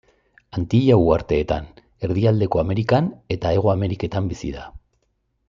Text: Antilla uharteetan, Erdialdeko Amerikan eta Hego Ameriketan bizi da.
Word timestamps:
Antilla 0.59 0.95
uharteetan, 1.01 1.67
Erdialdeko 2.07 2.63
Amerikan 2.63 3.11
eta 3.37 3.53
Hego 3.59 3.73
Ameriketan 3.77 4.33
bizi 4.33 4.51
da. 4.59 4.67